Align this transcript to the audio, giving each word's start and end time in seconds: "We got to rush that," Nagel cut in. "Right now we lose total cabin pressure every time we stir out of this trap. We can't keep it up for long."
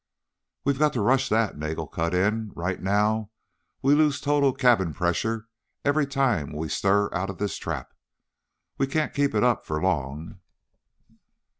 "We 0.63 0.73
got 0.73 0.93
to 0.93 1.01
rush 1.01 1.29
that," 1.29 1.59
Nagel 1.59 1.85
cut 1.85 2.15
in. 2.15 2.53
"Right 2.55 2.81
now 2.81 3.29
we 3.83 3.93
lose 3.93 4.19
total 4.19 4.51
cabin 4.51 4.95
pressure 4.95 5.47
every 5.85 6.07
time 6.07 6.53
we 6.53 6.69
stir 6.69 7.13
out 7.13 7.29
of 7.29 7.37
this 7.37 7.55
trap. 7.55 7.93
We 8.79 8.87
can't 8.87 9.13
keep 9.13 9.35
it 9.35 9.43
up 9.43 9.63
for 9.63 9.79
long." 9.79 10.39